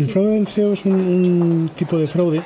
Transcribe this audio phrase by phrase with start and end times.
[0.00, 2.40] El fraude del CEO es un, un tipo de fraude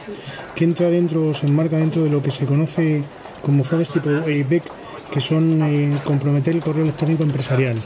[0.57, 3.05] que entra dentro, o se enmarca dentro de lo que se conoce
[3.43, 4.65] como fraudes tipo eh, BEC,
[5.09, 7.81] que son eh, comprometer el correo electrónico empresarial.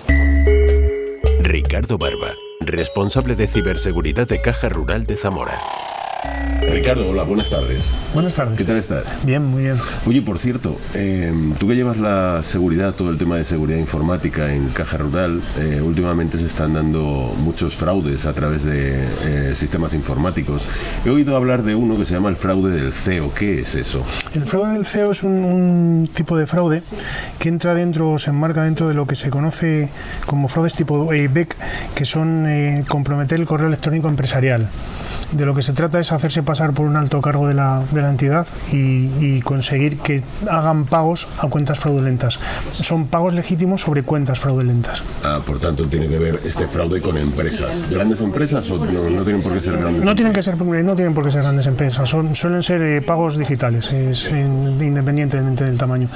[1.40, 5.58] Ricardo Barba, responsable de ciberseguridad de Caja Rural de Zamora.
[6.60, 7.94] Ricardo, hola, buenas tardes.
[8.12, 8.58] Buenas tardes.
[8.58, 9.18] ¿Qué tal estás?
[9.24, 9.76] Bien, muy bien.
[10.06, 14.52] Oye, por cierto, eh, tú que llevas la seguridad, todo el tema de seguridad informática
[14.52, 19.94] en Caja Rural, eh, últimamente se están dando muchos fraudes a través de eh, sistemas
[19.94, 20.66] informáticos.
[21.04, 23.32] He oído hablar de uno que se llama el fraude del CEO.
[23.32, 24.04] ¿Qué es eso?
[24.34, 26.82] El fraude del CEO es un, un tipo de fraude
[27.38, 29.88] que entra dentro, o se enmarca dentro de lo que se conoce
[30.26, 31.56] como fraudes tipo BEC,
[31.94, 34.68] que son eh, comprometer el correo electrónico empresarial.
[35.32, 38.02] De lo que se trata es hacerse pasar por un alto cargo de la, de
[38.02, 42.38] la entidad y, y conseguir que hagan pagos a cuentas fraudulentas.
[42.72, 45.02] Son pagos legítimos sobre cuentas fraudulentas.
[45.24, 47.86] Ah, por tanto, tiene que ver este fraude con empresas.
[47.90, 50.94] ¿Grandes empresas o no, no tienen por qué ser grandes No tienen que ser, no
[50.96, 55.64] tienen por qué ser grandes empresas, son, suelen ser eh, pagos digitales, es, en- independientemente
[55.64, 56.08] del tamaño.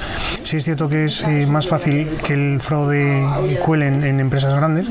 [0.43, 3.23] Sí es cierto que es eh, más fácil que el fraude
[3.65, 4.87] cuele en, en empresas grandes,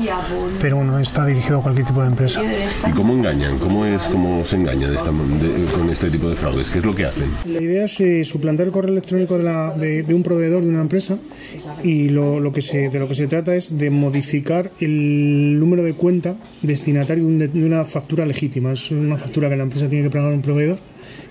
[0.61, 2.41] pero bueno, está dirigido a cualquier tipo de empresa.
[2.87, 3.57] ¿Y cómo engañan?
[3.59, 6.69] ¿Cómo es cómo se engaña de esta- de- con este tipo de fraudes?
[6.69, 7.29] ¿Qué es lo que hacen?
[7.51, 10.69] La idea es eh, suplantar el correo electrónico de, la- de- de un proveedor de
[10.69, 11.17] una empresa
[11.83, 15.81] y lo, lo que se, de lo que se trata es de modificar el número
[15.83, 18.73] de cuenta destinatario de, un- de una factura legítima.
[18.73, 20.77] Es una factura que la empresa tiene que pagar a un proveedor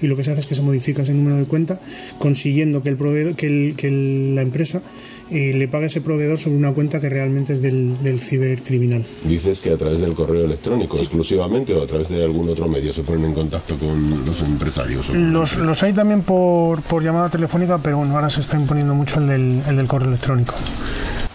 [0.00, 1.78] y lo que se hace es que se modifica ese número de cuenta
[2.18, 4.82] consiguiendo que, el proveedor, que, el- que el- la empresa
[5.30, 9.02] eh, le pague a ese proveedor sobre una cuenta que realmente es del, del cibercriminal.
[9.24, 12.92] Dices que a través del correo electrónico exclusivamente o a través de algún otro medio
[12.92, 15.06] se ponen en contacto con los empresarios.
[15.06, 18.56] con Los, las los hay también por, por llamada telefónica, pero bueno, ahora se está
[18.56, 20.54] imponiendo mucho el del, el del correo electrónico.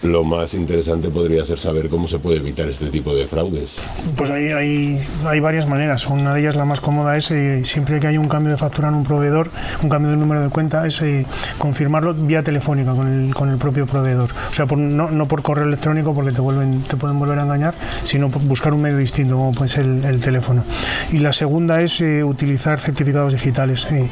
[0.02, 3.74] Lo más interesante podría ser saber cómo se puede evitar este tipo de fraudes.
[4.16, 6.06] Pues hay, hay, varias maneras.
[6.06, 8.88] Una de ellas, la más cómoda, es eh, siempre que hay un cambio de factura
[8.88, 9.50] en un proveedor,
[9.82, 11.26] un cambio de número de cuenta, es eh,
[11.58, 14.30] confirmarlo vía telefónica con el, con el propio proveedor.
[14.50, 17.42] O sea, por- no, no por correo electrónico porque te, vuelven, te pueden volver a
[17.42, 20.64] engañar, sino buscar un medio distinto, como puede ser el, el teléfono.
[21.12, 23.84] Y la segunda es eh, utilizar certificados digitales.
[23.90, 24.08] eh.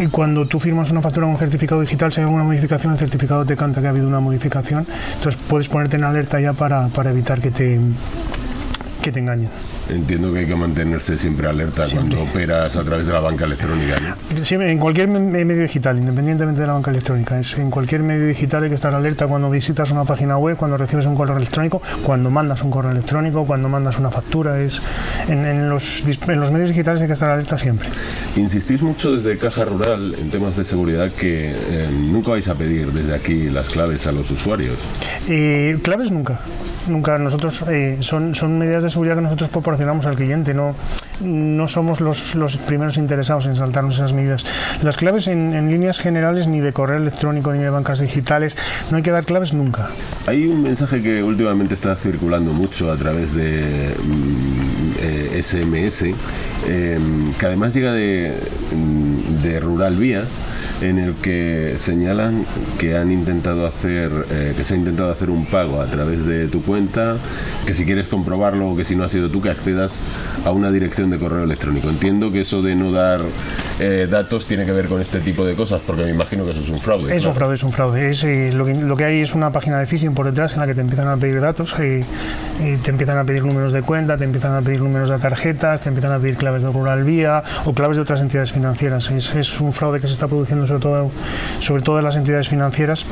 [0.00, 2.98] y cuando tú firmas una factura con un certificado digital, si hay alguna modificación, el
[3.00, 4.86] certificado te canta que ha habido una modificación.
[5.16, 7.78] Entonces puedes ponerte en alerta ya para, para evitar que te,
[9.02, 9.48] que te engañen.
[9.88, 13.94] Entiendo que hay que mantenerse siempre alerta cuando operas a través de la banca electrónica.
[14.36, 14.44] ¿no?
[14.44, 18.26] Siempre, en cualquier me- medio digital, independientemente de la banca electrónica, es en cualquier medio
[18.26, 21.80] digital hay que estar alerta cuando visitas una página web, cuando recibes un correo electrónico,
[22.02, 24.80] cuando mandas un correo electrónico, cuando mandas una factura, es
[25.28, 27.88] en, en los, en los medios digitales hay que estar alerta siempre.
[28.36, 32.92] Insistís mucho desde Caja Rural en temas de seguridad que eh, nunca vais a pedir
[32.92, 34.76] desde aquí las claves a los usuarios.
[35.28, 36.40] Eh, claves nunca.
[36.88, 37.18] Nunca.
[37.18, 40.54] Nosotros eh, son, son medidas de seguridad que nosotros proporcionamos al cliente.
[40.54, 40.74] No,
[41.20, 44.44] no somos los, primeros interesados en saltarnos esas medidas.
[44.82, 48.56] Las claves en, en líneas generales ni de correo electrónico ni de bancas digitales.
[48.90, 49.88] No hay que dar claves nunca.
[50.26, 56.04] Hay un mensaje que últimamente está circulando mucho a través de mm, eh, SMS,
[56.66, 56.98] eh,
[57.38, 58.34] que además llega de,
[58.74, 60.24] mm, de Rural Vía,
[60.80, 62.44] en el que señalan
[62.78, 66.48] que han intentado hacer, eh, que se ha intentado hacer un pago a través de
[66.48, 67.16] tu cuenta,
[67.66, 70.00] que si quieres comprobarlo o que si no ha sido tú, que accedas
[70.44, 71.88] a una dirección de correo electrónico.
[71.88, 73.20] Entiendo que eso de no dar
[73.80, 76.60] eh, datos tiene que ver con este tipo de cosas, porque me imagino que eso
[76.60, 77.14] es un fraude.
[77.14, 78.10] Es un fraude, es un fraude.
[78.10, 80.60] Es, eh, lo, que, lo que hay es una página de phishing por detrás en
[80.60, 82.00] la que te empiezan a pedir datos, eh,
[82.60, 85.80] eh, te empiezan a pedir números de cuenta, te empiezan a pedir números de tarjetas,
[85.80, 89.10] te empiezan a pedir claves de Rural Vía o claves de otras entidades financieras.
[89.10, 91.10] Es, es un fraude que se está produciendo sobre todo,
[91.60, 93.04] sobre todo las entidades financieras.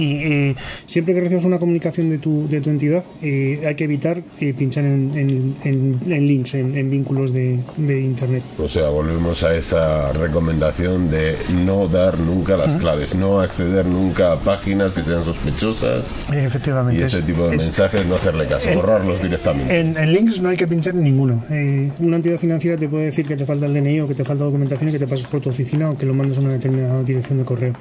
[0.00, 0.54] Y eh,
[0.86, 4.54] siempre que recibas una comunicación de tu, de tu entidad, eh, hay que evitar eh,
[4.56, 8.42] pinchar en, en- en- en links, en, vínculos de, de Internet.
[8.58, 14.32] O sea, volvemos a esa recomendación de no dar nunca las claves, no acceder nunca
[14.32, 17.00] a páginas que sean sospechosas efectivamente.
[17.00, 19.78] y ese es- tipo de es- mensajes no hacerle caso, borrarlos directamente.
[19.78, 21.44] En, en links no hay que pinchar en ninguno.
[21.50, 24.24] Eh, una entidad financiera te puede decir que te falta el DNI o que te
[24.24, 26.52] falta documentación y que te pases por tu oficina o que lo mandes a una
[26.52, 27.74] determinada dirección de correo.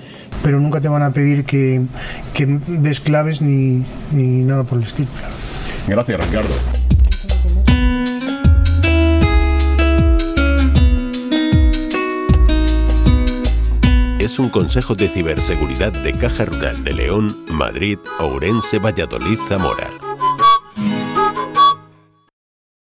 [0.44, 1.82] Pero nunca te van a pedir que,
[2.34, 5.10] que des claves ni, ni nada por el estilo.
[5.88, 6.54] Gracias, Ricardo.
[14.20, 19.90] Es un consejo de ciberseguridad de Caja Rural de León, Madrid, Ourense, Valladolid, Zamora.